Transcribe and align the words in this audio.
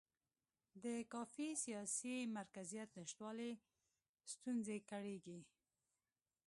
د 0.83 0.85
کافي 1.13 1.49
سیاسي 1.63 2.15
مرکزیت 2.37 2.89
نشتوالي 2.99 3.51
ستونزې 4.31 4.77
کړېږي. 4.89 5.39